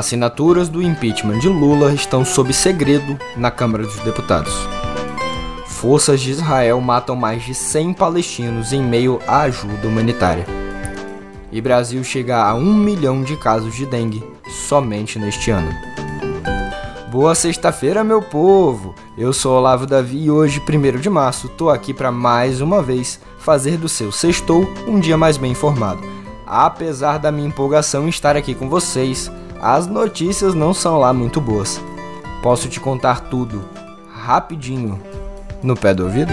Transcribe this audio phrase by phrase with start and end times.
[0.00, 4.50] Assinaturas do impeachment de Lula estão sob segredo na Câmara dos Deputados.
[5.66, 10.46] Forças de Israel matam mais de 100 palestinos em meio à ajuda humanitária.
[11.52, 15.70] E Brasil chega a um milhão de casos de dengue somente neste ano.
[17.10, 18.94] Boa sexta-feira, meu povo!
[19.18, 23.20] Eu sou Olavo Davi e hoje, 1 de março, tô aqui para mais uma vez
[23.38, 26.00] fazer do seu sextou um dia mais bem informado.
[26.52, 29.30] Apesar da minha empolgação em estar aqui com vocês,
[29.62, 31.80] as notícias não são lá muito boas.
[32.42, 33.64] Posso te contar tudo,
[34.12, 35.00] rapidinho,
[35.62, 36.32] no pé do ouvido?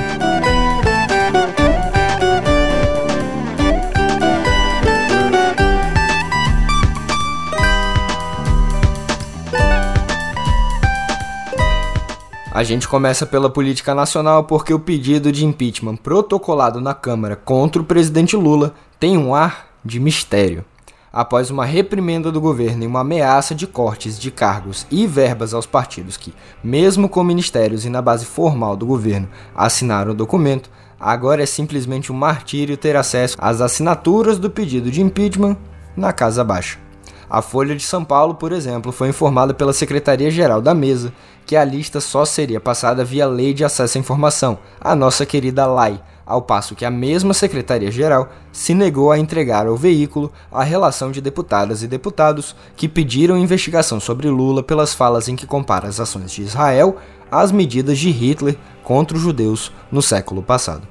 [12.52, 17.80] A gente começa pela política nacional porque o pedido de impeachment protocolado na Câmara contra
[17.80, 20.64] o presidente Lula tem um ar de mistério.
[21.12, 25.66] Após uma reprimenda do governo e uma ameaça de cortes de cargos e verbas aos
[25.66, 30.70] partidos que, mesmo com ministérios e na base formal do governo, assinaram o documento,
[31.00, 35.58] agora é simplesmente um martírio ter acesso às assinaturas do pedido de impeachment
[35.96, 36.87] na Casa Baixa.
[37.30, 41.12] A Folha de São Paulo, por exemplo, foi informada pela Secretaria-Geral da Mesa
[41.46, 45.66] que a lista só seria passada via Lei de Acesso à Informação, a nossa querida
[45.66, 51.12] LAI, ao passo que a mesma Secretaria-Geral se negou a entregar ao veículo a relação
[51.12, 56.00] de deputadas e deputados que pediram investigação sobre Lula pelas falas em que compara as
[56.00, 56.98] ações de Israel
[57.30, 60.88] às medidas de Hitler contra os judeus no século passado.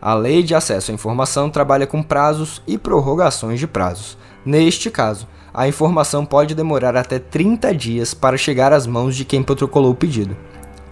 [0.00, 4.16] A Lei de Acesso à Informação trabalha com prazos e prorrogações de prazos.
[4.44, 5.26] Neste caso,
[5.56, 9.94] a informação pode demorar até 30 dias para chegar às mãos de quem protocolou o
[9.94, 10.36] pedido.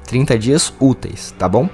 [0.06, 1.68] 30 dias úteis, tá bom?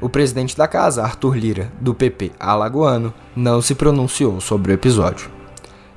[0.00, 5.30] O presidente da casa, Arthur Lira, do PP alagoano, não se pronunciou sobre o episódio.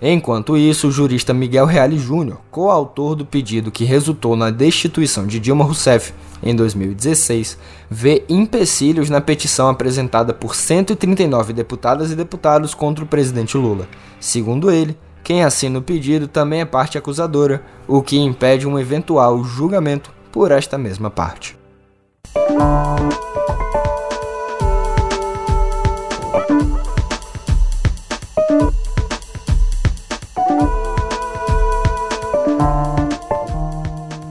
[0.01, 5.39] Enquanto isso, o jurista Miguel Reale Júnior, coautor do pedido que resultou na destituição de
[5.39, 6.13] Dilma Rousseff
[6.43, 7.57] em 2016,
[7.89, 13.87] vê empecilhos na petição apresentada por 139 deputadas e deputados contra o presidente Lula.
[14.19, 14.97] Segundo ele,
[15.29, 20.51] quem assina o pedido também é parte acusadora, o que impede um eventual julgamento por
[20.51, 21.55] esta mesma parte.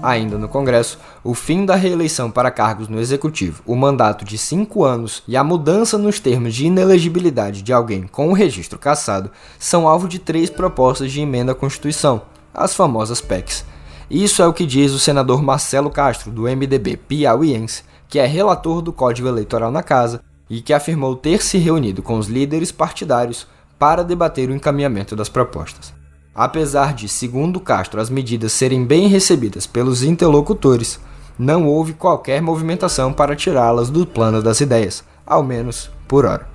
[0.09, 4.85] Ainda no Congresso, o fim da reeleição para cargos no Executivo, o mandato de cinco
[4.85, 9.87] anos e a mudança nos termos de inelegibilidade de alguém com o registro cassado são
[9.87, 12.23] alvo de três propostas de emenda à Constituição,
[12.55, 13.65] as famosas PECs.
[14.11, 18.81] Isso é o que diz o senador Marcelo Castro, do MDB piauiense, que é relator
[18.81, 23.47] do Código Eleitoral na Casa e que afirmou ter se reunido com os líderes partidários
[23.79, 25.98] para debater o encaminhamento das propostas.
[26.39, 31.01] Apesar de, segundo Castro, as medidas serem bem recebidas pelos interlocutores,
[31.37, 36.49] não houve qualquer movimentação para tirá-las do plano das ideias, ao menos por hora.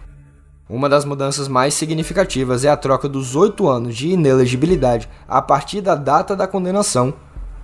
[0.69, 5.81] Uma das mudanças mais significativas é a troca dos oito anos de inelegibilidade a partir
[5.81, 7.13] da data da condenação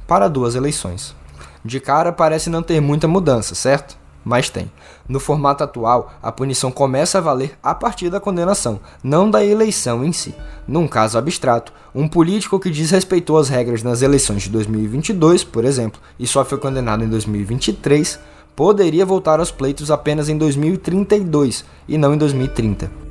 [0.06, 1.16] para duas eleições.
[1.63, 3.97] De cara parece não ter muita mudança, certo?
[4.24, 4.72] Mas tem.
[5.07, 10.03] No formato atual, a punição começa a valer a partir da condenação, não da eleição
[10.03, 10.35] em si.
[10.68, 16.00] Num caso abstrato, um político que desrespeitou as regras nas eleições de 2022, por exemplo,
[16.19, 18.19] e só foi condenado em 2023,
[18.56, 23.09] poderia voltar aos pleitos apenas em 2032 e não em 2030.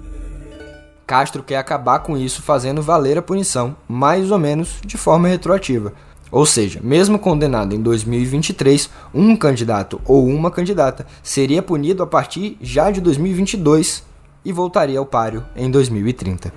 [1.08, 5.94] Castro quer acabar com isso fazendo valer a punição, mais ou menos de forma retroativa,
[6.30, 12.56] ou seja, mesmo condenado em 2023, um candidato ou uma candidata seria punido a partir
[12.60, 14.02] já de 2022
[14.44, 16.52] e voltaria ao páreo em 2030.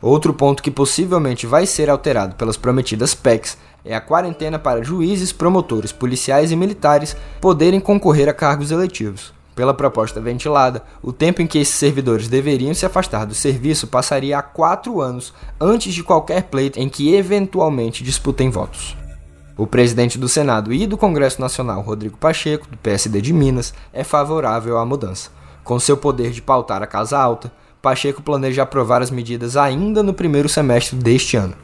[0.00, 5.32] Outro ponto que possivelmente vai ser alterado pelas prometidas PECs é a quarentena para juízes,
[5.32, 9.33] promotores, policiais e militares poderem concorrer a cargos eletivos.
[9.54, 14.36] Pela proposta ventilada, o tempo em que esses servidores deveriam se afastar do serviço passaria
[14.36, 18.96] a quatro anos antes de qualquer pleito em que eventualmente disputem votos.
[19.56, 24.02] O presidente do Senado e do Congresso Nacional, Rodrigo Pacheco, do PSD de Minas, é
[24.02, 25.30] favorável à mudança.
[25.62, 30.12] Com seu poder de pautar a Casa Alta, Pacheco planeja aprovar as medidas ainda no
[30.12, 31.54] primeiro semestre deste ano.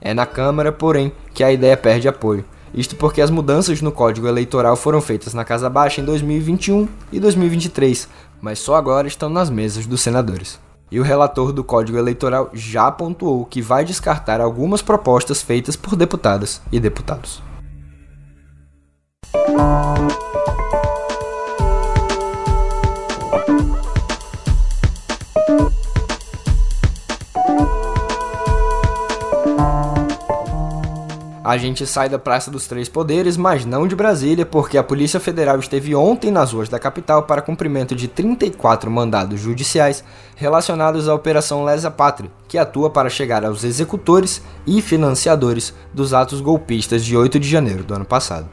[0.00, 2.44] É na Câmara, porém, que a ideia perde apoio,
[2.74, 7.20] isto porque as mudanças no Código Eleitoral foram feitas na Casa Baixa em 2021 e
[7.20, 8.08] 2023,
[8.40, 10.58] mas só agora estão nas mesas dos senadores.
[10.90, 15.96] E o relator do Código Eleitoral já pontuou que vai descartar algumas propostas feitas por
[15.96, 17.42] deputadas e deputados.
[31.44, 35.20] A gente sai da Praça dos Três Poderes, mas não de Brasília, porque a Polícia
[35.20, 40.02] Federal esteve ontem nas ruas da capital para cumprimento de 34 mandados judiciais
[40.34, 46.40] relacionados à Operação Lesa Pátria, que atua para chegar aos executores e financiadores dos atos
[46.40, 48.48] golpistas de 8 de janeiro do ano passado.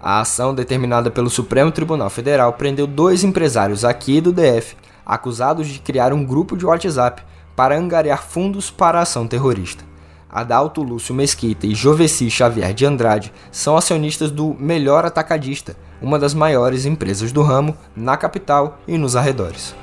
[0.00, 5.80] A ação determinada pelo Supremo Tribunal Federal prendeu dois empresários aqui do DF, acusados de
[5.80, 7.20] criar um grupo de WhatsApp
[7.56, 9.87] para angariar fundos para a ação terrorista.
[10.30, 16.34] Adalto Lúcio Mesquita e Joveci Xavier de Andrade são acionistas do Melhor Atacadista, uma das
[16.34, 19.74] maiores empresas do ramo na capital e nos arredores.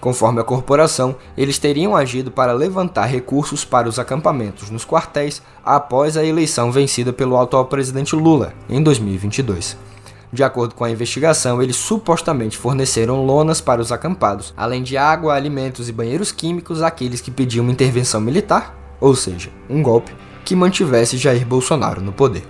[0.00, 6.16] Conforme a corporação, eles teriam agido para levantar recursos para os acampamentos nos quartéis após
[6.16, 9.76] a eleição vencida pelo atual presidente Lula em 2022.
[10.32, 15.34] De acordo com a investigação, eles supostamente forneceram lonas para os acampados, além de água,
[15.34, 20.12] alimentos e banheiros químicos àqueles que pediam intervenção militar ou seja, um golpe
[20.44, 22.42] que mantivesse Jair Bolsonaro no poder.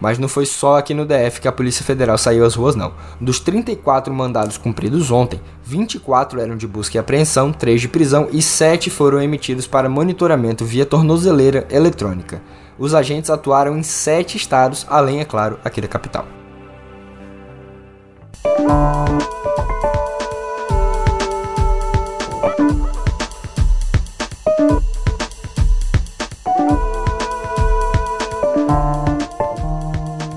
[0.00, 2.92] Mas não foi só aqui no DF que a Polícia Federal saiu às ruas, não.
[3.20, 8.42] Dos 34 mandados cumpridos ontem, 24 eram de busca e apreensão, 3 de prisão e
[8.42, 12.42] 7 foram emitidos para monitoramento via tornozeleira eletrônica.
[12.78, 16.26] Os agentes atuaram em 7 estados, além, é claro, aqui da capital.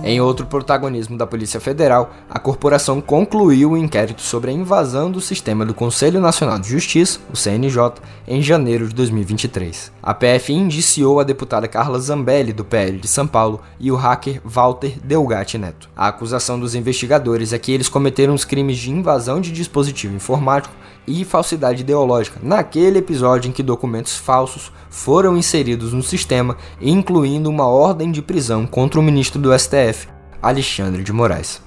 [0.08, 5.20] Em outro protagonismo da Polícia Federal, a corporação concluiu o inquérito sobre a invasão do
[5.20, 7.96] sistema do Conselho Nacional de Justiça, o CNJ,
[8.26, 9.92] em janeiro de 2023.
[10.02, 14.40] A PF indiciou a deputada Carla Zambelli, do PL de São Paulo, e o hacker
[14.46, 15.90] Walter Delgatti Neto.
[15.94, 20.74] A acusação dos investigadores é que eles cometeram os crimes de invasão de dispositivo informático
[21.08, 27.68] e falsidade ideológica, naquele episódio em que documentos falsos foram inseridos no sistema, incluindo uma
[27.68, 30.10] ordem de prisão contra o ministro do STF,
[30.42, 31.62] Alexandre de Moraes.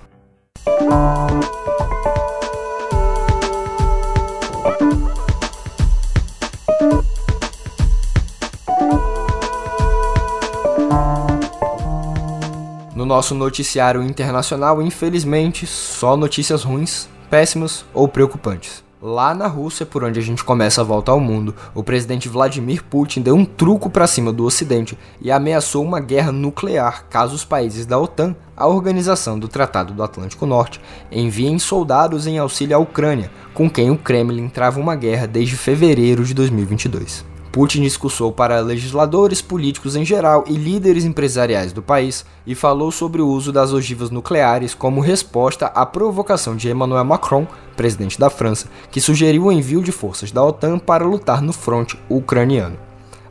[12.94, 18.84] No nosso noticiário internacional, infelizmente, só notícias ruins, péssimas ou preocupantes.
[19.02, 22.85] Lá na Rússia, por onde a gente começa a volta ao mundo, o presidente Vladimir
[22.85, 27.43] Putin deu um truco para cima do Ocidente e ameaçou uma guerra nuclear caso os
[27.43, 32.79] países da OTAN, a organização do Tratado do Atlântico Norte, enviem soldados em auxílio à
[32.79, 37.29] Ucrânia, com quem o Kremlin trava uma guerra desde fevereiro de 2022.
[37.52, 43.20] Putin discursou para legisladores, políticos em geral e líderes empresariais do país e falou sobre
[43.20, 48.69] o uso das ogivas nucleares como resposta à provocação de Emmanuel Macron, presidente da França,
[48.91, 52.79] que sugeriu o envio de forças da OTAN para lutar no fronte ucraniano.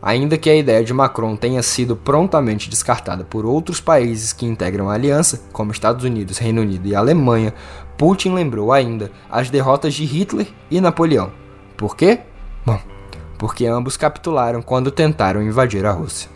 [0.01, 4.89] Ainda que a ideia de Macron tenha sido prontamente descartada por outros países que integram
[4.89, 7.54] a aliança, como Estados Unidos, Reino Unido e Alemanha,
[7.98, 11.31] Putin lembrou ainda as derrotas de Hitler e Napoleão.
[11.75, 12.19] Por quê?
[12.66, 12.80] Bom,
[13.39, 16.30] porque ambos capitularam quando tentaram invadir a Rússia.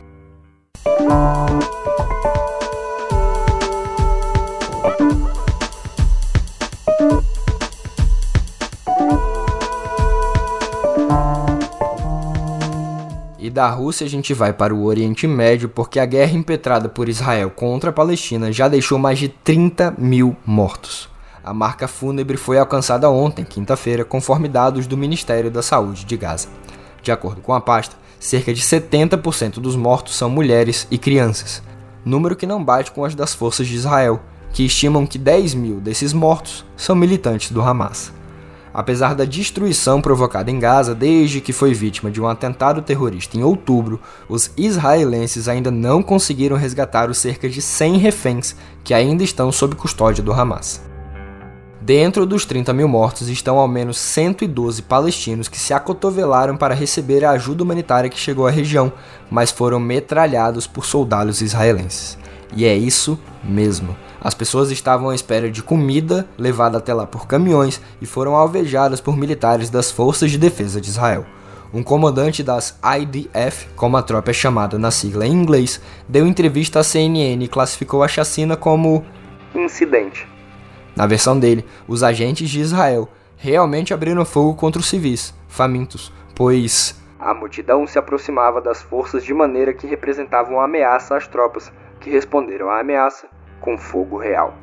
[13.37, 17.09] E da Rússia a gente vai para o Oriente Médio porque a guerra impetrada por
[17.09, 21.09] Israel contra a Palestina já deixou mais de 30 mil mortos.
[21.43, 26.47] A marca fúnebre foi alcançada ontem, quinta-feira, conforme dados do Ministério da Saúde de Gaza.
[27.03, 31.61] De acordo com a pasta, cerca de 70% dos mortos são mulheres e crianças,
[32.05, 34.21] número que não bate com as das forças de Israel,
[34.53, 38.13] que estimam que 10 mil desses mortos são militantes do Hamas.
[38.73, 43.43] Apesar da destruição provocada em Gaza desde que foi vítima de um atentado terrorista em
[43.43, 49.51] outubro, os israelenses ainda não conseguiram resgatar os cerca de 100 reféns que ainda estão
[49.51, 50.92] sob custódia do Hamas.
[51.85, 57.25] Dentro dos 30 mil mortos estão ao menos 112 palestinos que se acotovelaram para receber
[57.25, 58.89] a ajuda humanitária que chegou à região,
[59.29, 62.17] mas foram metralhados por soldados israelenses.
[62.55, 63.97] E é isso mesmo.
[64.21, 69.01] As pessoas estavam à espera de comida levada até lá por caminhões e foram alvejadas
[69.01, 71.25] por militares das Forças de Defesa de Israel.
[71.73, 76.79] Um comandante das IDF, como a tropa é chamada na sigla em inglês, deu entrevista
[76.79, 79.03] à CNN e classificou a chacina como
[79.53, 80.31] incidente
[80.95, 87.01] na versão dele, os agentes de Israel realmente abriram fogo contra os civis, famintos, pois
[87.23, 91.71] a multidão se aproximava das forças de maneira que representavam ameaça às tropas,
[92.01, 93.27] que responderam à ameaça
[93.61, 94.53] com fogo real.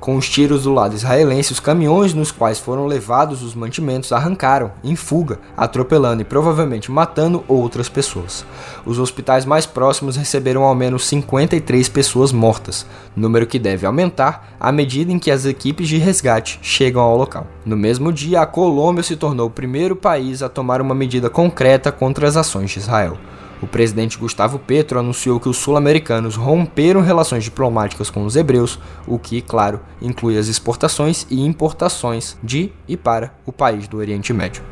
[0.00, 4.70] Com os tiros do lado israelense, os caminhões nos quais foram levados os mantimentos arrancaram,
[4.84, 8.44] em fuga, atropelando e provavelmente matando outras pessoas.
[8.86, 12.86] Os hospitais mais próximos receberam ao menos 53 pessoas mortas,
[13.16, 17.46] número que deve aumentar à medida em que as equipes de resgate chegam ao local.
[17.66, 21.90] No mesmo dia, a Colômbia se tornou o primeiro país a tomar uma medida concreta
[21.90, 23.18] contra as ações de Israel.
[23.60, 29.18] O presidente Gustavo Petro anunciou que os sul-americanos romperam relações diplomáticas com os hebreus, o
[29.18, 34.62] que, claro, inclui as exportações e importações de e para o país do Oriente Médio.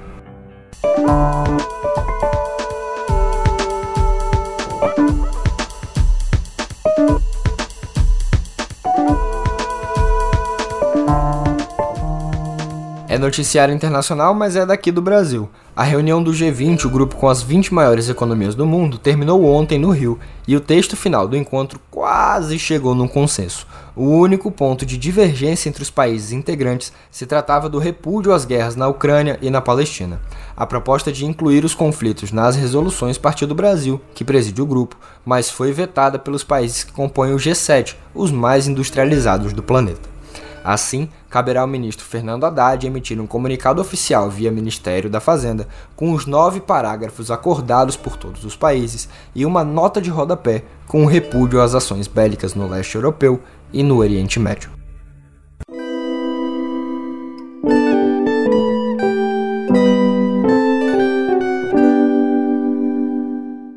[13.17, 15.49] É noticiário internacional, mas é daqui do Brasil.
[15.75, 19.79] A reunião do G20, o grupo com as 20 maiores economias do mundo, terminou ontem
[19.79, 23.67] no Rio e o texto final do encontro quase chegou num consenso.
[23.97, 28.77] O único ponto de divergência entre os países integrantes se tratava do repúdio às guerras
[28.77, 30.21] na Ucrânia e na Palestina.
[30.55, 34.95] A proposta de incluir os conflitos nas resoluções partiu do Brasil, que preside o grupo,
[35.25, 40.17] mas foi vetada pelos países que compõem o G7, os mais industrializados do planeta.
[40.63, 46.13] Assim, caberá ao ministro Fernando Haddad emitir um comunicado oficial via Ministério da Fazenda com
[46.13, 51.07] os nove parágrafos acordados por todos os países e uma nota de rodapé com o
[51.07, 53.39] repúdio às ações bélicas no leste europeu
[53.71, 54.71] e no Oriente Médio.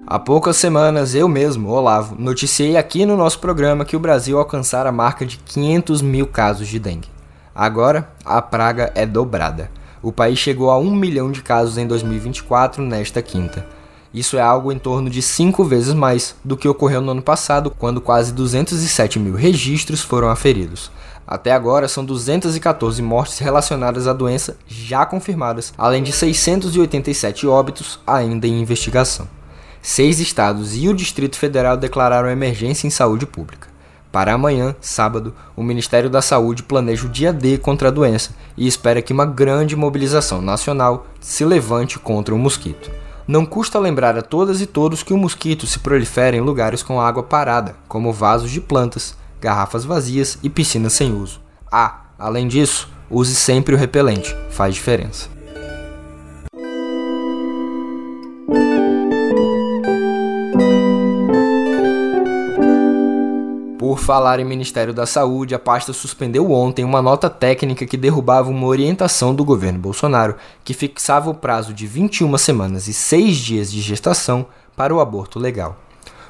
[0.08, 4.88] Há poucas semanas, eu mesmo, Olavo, noticiei aqui no nosso programa que o Brasil alcançara
[4.88, 7.19] a marca de 500 mil casos de dengue.
[7.53, 9.70] Agora, a praga é dobrada.
[10.01, 13.65] O país chegou a 1 milhão de casos em 2024 nesta quinta.
[14.13, 17.70] Isso é algo em torno de 5 vezes mais do que ocorreu no ano passado,
[17.70, 20.89] quando quase 207 mil registros foram aferidos.
[21.27, 28.48] Até agora, são 214 mortes relacionadas à doença já confirmadas, além de 687 óbitos ainda
[28.48, 29.27] em investigação.
[29.79, 33.69] Seis estados e o Distrito Federal declararam emergência em saúde pública.
[34.12, 38.68] Para amanhã, sábado, o Ministério da Saúde planeja o dia D contra a doença e
[38.68, 42.89] espera que uma grande mobilização nacional se levante contra o mosquito.
[43.28, 47.00] Não custa lembrar a todas e todos que o mosquito se prolifera em lugares com
[47.00, 51.39] água parada, como vasos de plantas, garrafas vazias e piscinas sem uso.
[51.72, 55.38] Ah, além disso, use sempre o repelente, faz diferença.
[63.80, 68.50] Por falar em Ministério da Saúde, a pasta suspendeu ontem uma nota técnica que derrubava
[68.50, 73.72] uma orientação do governo Bolsonaro que fixava o prazo de 21 semanas e 6 dias
[73.72, 74.46] de gestação
[74.76, 75.78] para o aborto legal.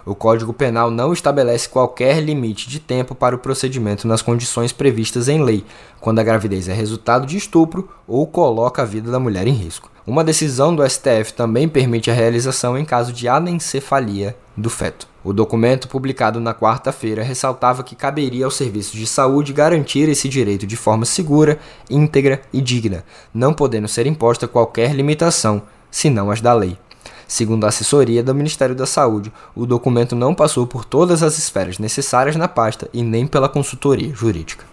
[0.05, 5.27] O Código Penal não estabelece qualquer limite de tempo para o procedimento nas condições previstas
[5.27, 5.65] em lei,
[5.99, 9.89] quando a gravidez é resultado de estupro ou coloca a vida da mulher em risco.
[10.05, 15.08] Uma decisão do STF também permite a realização em caso de anencefalia do feto.
[15.23, 20.65] O documento, publicado na quarta-feira, ressaltava que caberia aos serviços de saúde garantir esse direito
[20.65, 21.59] de forma segura,
[21.89, 25.61] íntegra e digna, não podendo ser imposta qualquer limitação,
[25.91, 26.77] senão as da lei.
[27.27, 31.77] Segundo a assessoria do Ministério da Saúde, o documento não passou por todas as esferas
[31.77, 34.65] necessárias na pasta e nem pela consultoria jurídica.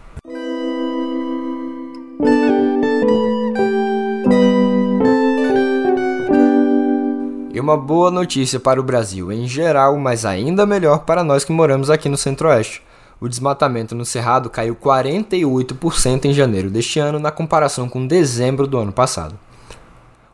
[7.67, 11.91] Uma boa notícia para o Brasil em geral, mas ainda melhor para nós que moramos
[11.91, 12.81] aqui no Centro-Oeste.
[13.21, 18.79] O desmatamento no Cerrado caiu 48% em janeiro deste ano na comparação com dezembro do
[18.79, 19.37] ano passado.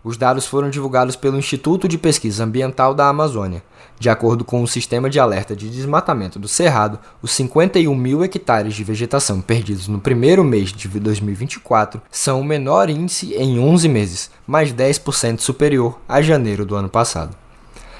[0.04, 3.62] Os dados foram divulgados pelo Instituto de Pesquisa Ambiental da Amazônia.
[4.00, 8.74] De acordo com o Sistema de Alerta de Desmatamento do Cerrado, os 51 mil hectares
[8.74, 14.30] de vegetação perdidos no primeiro mês de 2024 são o menor índice em 11 meses,
[14.44, 17.36] mais 10% superior a janeiro do ano passado.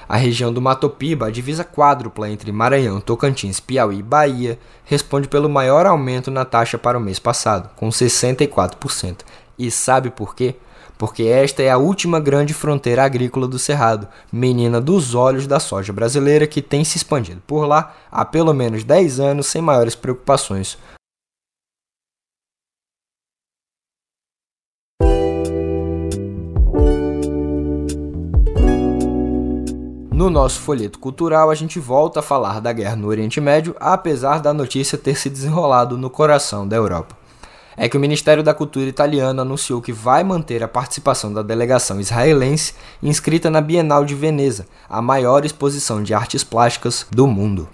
[0.08, 5.48] A região do Matopiba, a divisa quádrupla entre Maranhão, Tocantins, Piauí e Bahia, responde pelo
[5.48, 9.18] maior aumento na taxa para o mês passado, com 64%.
[9.56, 10.56] E sabe por quê?
[10.98, 15.92] Porque esta é a última grande fronteira agrícola do Cerrado, menina dos olhos da soja
[15.92, 20.78] brasileira que tem se expandido por lá há pelo menos 10 anos sem maiores preocupações.
[30.12, 34.40] No nosso folheto cultural, a gente volta a falar da guerra no Oriente Médio, apesar
[34.40, 37.21] da notícia ter se desenrolado no coração da Europa
[37.76, 42.00] é que o Ministério da Cultura italiano anunciou que vai manter a participação da delegação
[42.00, 47.68] israelense inscrita na Bienal de Veneza, a maior exposição de artes plásticas do mundo.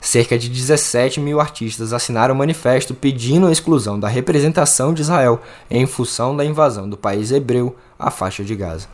[0.00, 5.40] cerca de 17 mil artistas assinaram um manifesto pedindo a exclusão da representação de Israel
[5.70, 8.88] em função da invasão do país hebreu à faixa de Gaza.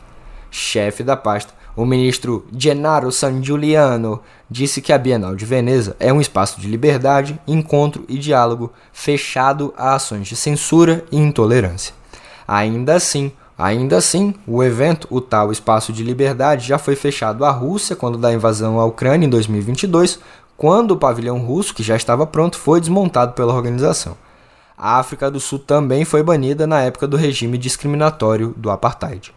[0.51, 4.19] Chefe da pasta, o ministro Gennaro San Giuliano
[4.51, 9.73] disse que a Bienal de Veneza é um espaço de liberdade, encontro e diálogo fechado
[9.77, 11.93] a ações de censura e intolerância.
[12.45, 17.51] Ainda assim, Ainda assim, o evento, o tal Espaço de Liberdade, já foi fechado à
[17.51, 20.17] Rússia quando da invasão à Ucrânia em 2022,
[20.55, 24.15] quando o pavilhão russo, que já estava pronto, foi desmontado pela organização.
[24.77, 29.33] A África do Sul também foi banida na época do regime discriminatório do apartheid.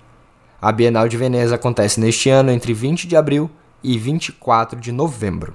[0.64, 3.50] A Bienal de Veneza acontece neste ano entre 20 de abril
[3.83, 5.54] e 24 de novembro.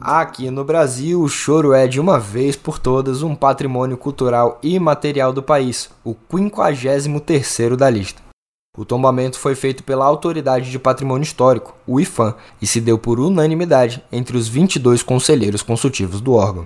[0.00, 5.32] Aqui no Brasil, o choro é de uma vez por todas um patrimônio cultural imaterial
[5.32, 8.22] do país, o 53º da lista.
[8.78, 13.18] O tombamento foi feito pela Autoridade de Patrimônio Histórico, o IFAM, e se deu por
[13.18, 16.64] unanimidade entre os 22 conselheiros consultivos do órgão.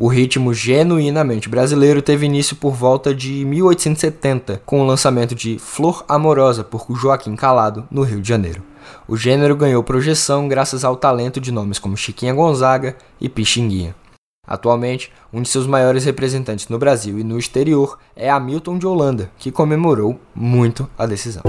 [0.00, 6.04] O ritmo genuinamente brasileiro teve início por volta de 1870, com o lançamento de Flor
[6.08, 8.62] Amorosa por Joaquim Calado, no Rio de Janeiro.
[9.08, 13.92] O gênero ganhou projeção graças ao talento de nomes como Chiquinha Gonzaga e Pixinguinha.
[14.46, 19.32] Atualmente, um de seus maiores representantes no Brasil e no exterior é Hamilton de Holanda,
[19.36, 21.42] que comemorou muito a decisão.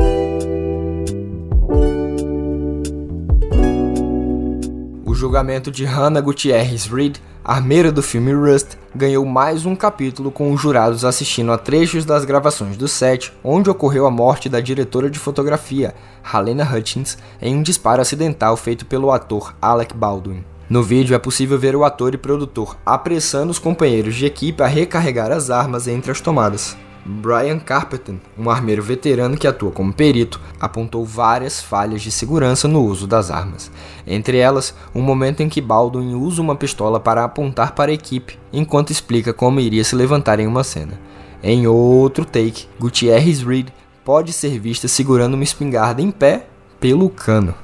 [5.20, 10.62] Julgamento de Hannah Gutierrez Reed armeira do filme Rust, ganhou mais um capítulo com os
[10.62, 15.20] jurados assistindo a trechos das gravações do set onde ocorreu a morte da diretora de
[15.20, 15.94] fotografia,
[16.34, 20.44] Helena Hutchins, em um disparo acidental feito pelo ator Alec Baldwin.
[20.70, 24.68] No vídeo é possível ver o ator e produtor apressando os companheiros de equipe a
[24.68, 26.78] recarregar as armas entre as tomadas.
[27.10, 32.84] Brian Carpenter, um armeiro veterano que atua como perito, apontou várias falhas de segurança no
[32.84, 33.72] uso das armas.
[34.06, 38.38] Entre elas, um momento em que Baldwin usa uma pistola para apontar para a equipe,
[38.54, 41.00] enquanto explica como iria se levantar em uma cena.
[41.42, 43.70] Em outro take, Gutierrez Reed
[44.06, 46.46] pode ser vista segurando uma espingarda em pé
[46.80, 47.56] pelo cano.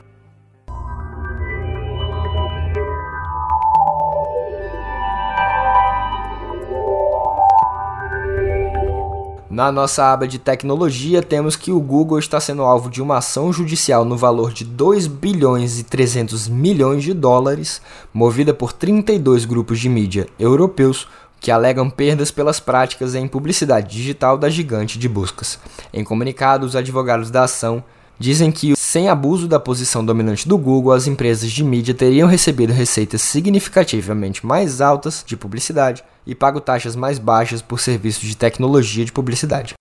[9.55, 13.53] Na nossa aba de tecnologia, temos que o Google está sendo alvo de uma ação
[13.53, 17.81] judicial no valor de 2 bilhões e 300 milhões de dólares,
[18.13, 21.07] movida por 32 grupos de mídia europeus
[21.39, 25.57] que alegam perdas pelas práticas em publicidade digital da gigante de buscas.
[25.93, 27.81] Em comunicado, os advogados da ação
[28.19, 32.73] dizem que, sem abuso da posição dominante do Google, as empresas de mídia teriam recebido
[32.73, 39.05] receitas significativamente mais altas de publicidade e pago taxas mais baixas por serviços de tecnologia
[39.05, 39.73] de publicidade.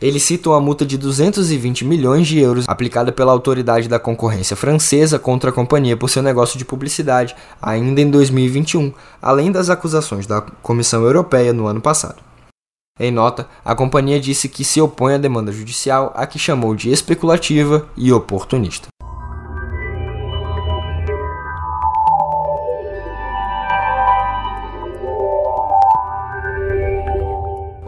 [0.00, 5.16] Eles citam a multa de 220 milhões de euros aplicada pela autoridade da concorrência francesa
[5.16, 10.40] contra a companhia por seu negócio de publicidade, ainda em 2021, além das acusações da
[10.40, 12.31] Comissão Europeia no ano passado.
[13.00, 16.90] Em nota, a companhia disse que se opõe à demanda judicial, a que chamou de
[16.90, 18.88] especulativa e oportunista.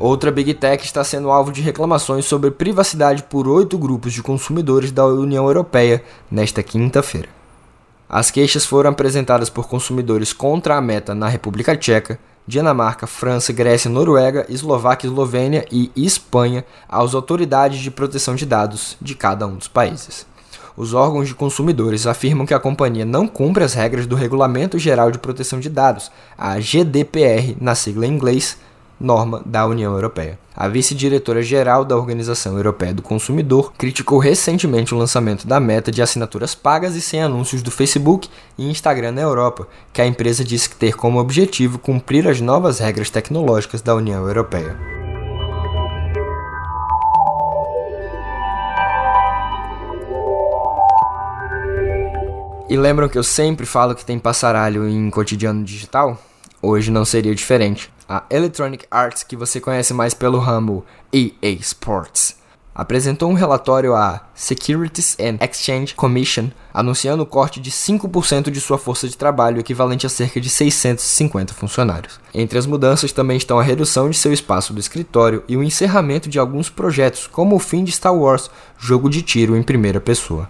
[0.01, 4.91] Outra Big Tech está sendo alvo de reclamações sobre privacidade por oito grupos de consumidores
[4.91, 7.29] da União Europeia nesta quinta-feira.
[8.09, 13.91] As queixas foram apresentadas por consumidores contra a meta na República Tcheca, Dinamarca, França, Grécia,
[13.91, 19.69] Noruega, Eslováquia, Eslovênia e Espanha às autoridades de proteção de dados de cada um dos
[19.69, 20.27] países.
[20.77, 25.11] Os órgãos de consumidores afirmam que a companhia não cumpre as regras do Regulamento Geral
[25.11, 28.59] de Proteção de Dados, a GDPR, na sigla em inglês,
[29.01, 30.39] norma da União Europeia.
[30.57, 36.55] A vice-diretora-geral da Organização Europeia do Consumidor criticou recentemente o lançamento da meta de assinaturas
[36.55, 40.95] pagas e sem anúncios do Facebook e Instagram na Europa, que a empresa disse ter
[40.95, 44.77] como objetivo cumprir as novas regras tecnológicas da União Europeia.
[52.69, 56.19] E lembram que eu sempre falo que tem passaralho em cotidiano digital?
[56.63, 62.37] Hoje não seria diferente a Electronic Arts, que você conhece mais pelo ramo EA Sports,
[62.75, 68.77] apresentou um relatório à Securities and Exchange Commission anunciando o corte de 5% de sua
[68.77, 72.19] força de trabalho, equivalente a cerca de 650 funcionários.
[72.35, 76.29] Entre as mudanças também estão a redução de seu espaço do escritório e o encerramento
[76.29, 80.49] de alguns projetos, como o fim de Star Wars, jogo de tiro em primeira pessoa.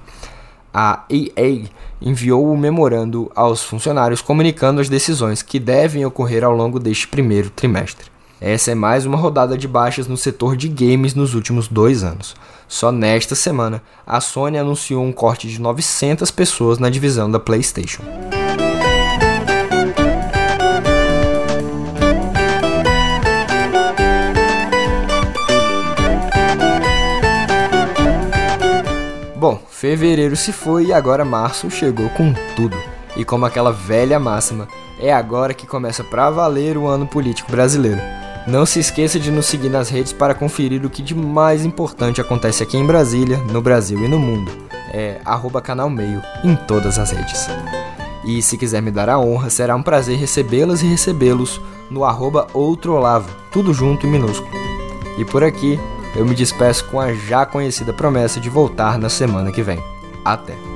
[0.77, 1.69] A EA
[2.03, 7.49] enviou o memorando aos funcionários comunicando as decisões que devem ocorrer ao longo deste primeiro
[7.49, 8.11] trimestre.
[8.41, 12.35] Essa é mais uma rodada de baixas no setor de games nos últimos dois anos.
[12.67, 18.03] Só nesta semana, a Sony anunciou um corte de 900 pessoas na divisão da PlayStation.
[29.85, 32.75] Fevereiro se foi e agora março chegou com tudo.
[33.15, 34.67] E como aquela velha máxima,
[34.99, 38.01] é agora que começa pra valer o ano político brasileiro.
[38.47, 42.19] Não se esqueça de nos seguir nas redes para conferir o que de mais importante
[42.19, 44.51] acontece aqui em Brasília, no Brasil e no mundo.
[44.91, 47.47] É arroba canal meio em todas as redes.
[48.25, 52.47] E se quiser me dar a honra, será um prazer recebê-las e recebê-los no arroba
[52.55, 54.51] outroolavo, tudo junto e minúsculo.
[55.19, 55.79] E por aqui,
[56.17, 59.83] eu me despeço com a já conhecida promessa de voltar na semana que vem.
[60.25, 60.74] Até!